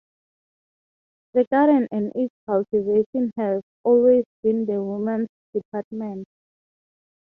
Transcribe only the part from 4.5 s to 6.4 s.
the woman's department.